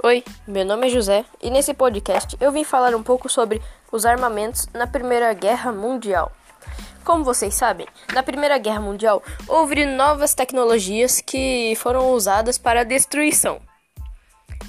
[0.00, 3.60] Oi, meu nome é José e nesse podcast eu vim falar um pouco sobre
[3.90, 6.30] os armamentos na Primeira Guerra Mundial.
[7.04, 7.84] Como vocês sabem,
[8.14, 13.60] na Primeira Guerra Mundial houve novas tecnologias que foram usadas para a destruição.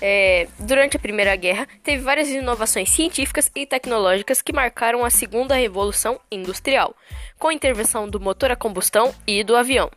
[0.02, 5.54] É, durante a Primeira Guerra, teve várias inovações científicas e tecnológicas que marcaram a Segunda
[5.54, 6.96] Revolução Industrial,
[7.38, 9.92] com a intervenção do motor a combustão e do avião.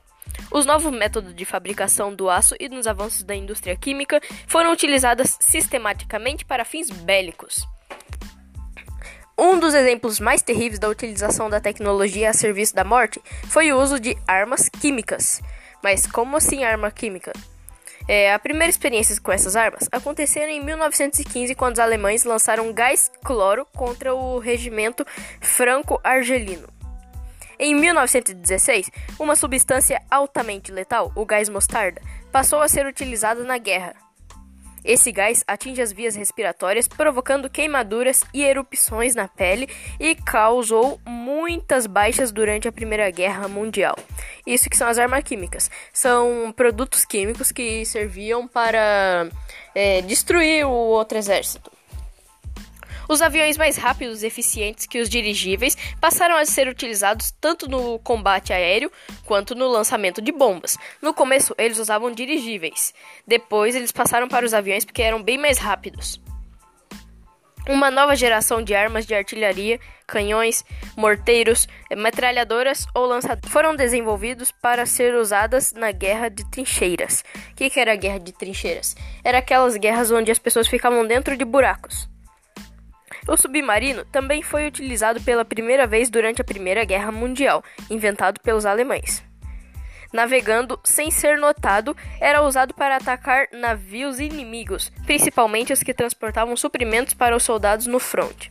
[0.53, 5.39] Os novos métodos de fabricação do aço e nos avanços da indústria química foram utilizados
[5.41, 7.67] sistematicamente para fins bélicos.
[9.39, 13.81] Um dos exemplos mais terríveis da utilização da tecnologia a serviço da morte foi o
[13.81, 15.41] uso de armas químicas.
[15.83, 17.33] Mas como assim arma química?
[18.07, 23.11] É, a primeira experiência com essas armas aconteceram em 1915, quando os alemães lançaram gás
[23.25, 25.07] cloro contra o regimento
[25.41, 26.82] franco-argelino.
[27.65, 28.91] Em 1916,
[29.21, 33.95] uma substância altamente letal, o gás mostarda, passou a ser utilizado na guerra.
[34.85, 39.69] Esse gás atinge as vias respiratórias, provocando queimaduras e erupções na pele
[40.01, 43.95] e causou muitas baixas durante a Primeira Guerra Mundial.
[44.45, 45.71] Isso que são as armas químicas.
[45.93, 49.29] São produtos químicos que serviam para
[49.73, 51.71] é, destruir o outro exército.
[53.13, 57.99] Os aviões mais rápidos e eficientes que os dirigíveis passaram a ser utilizados tanto no
[57.99, 58.91] combate aéreo
[59.27, 60.79] quanto no lançamento de bombas.
[61.03, 62.95] No começo, eles usavam dirigíveis.
[63.27, 66.19] Depois, eles passaram para os aviões porque eram bem mais rápidos.
[67.69, 70.65] Uma nova geração de armas de artilharia, canhões,
[70.97, 77.23] morteiros, metralhadoras ou lançadores foram desenvolvidos para ser usadas na guerra de trincheiras.
[77.51, 78.97] O que, que era a guerra de trincheiras?
[79.23, 82.11] Era aquelas guerras onde as pessoas ficavam dentro de buracos.
[83.27, 88.67] O submarino também foi utilizado pela primeira vez durante a Primeira Guerra Mundial, inventado pelos
[88.67, 89.23] alemães.
[90.13, 97.15] Navegando sem ser notado, era usado para atacar navios inimigos, principalmente os que transportavam suprimentos
[97.15, 98.49] para os soldados no front.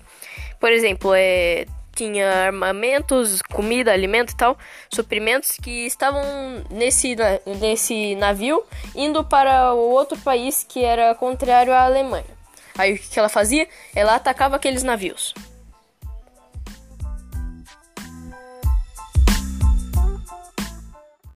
[0.60, 4.58] Por exemplo, é, tinha armamentos, comida, alimento e tal,
[4.92, 6.24] suprimentos que estavam
[6.72, 7.16] nesse,
[7.60, 8.64] nesse navio
[8.96, 12.41] indo para outro país que era contrário à Alemanha.
[12.78, 13.68] Aí o que ela fazia?
[13.96, 15.34] Ela atacava aqueles navios.